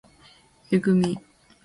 [0.71, 1.15] えぐみ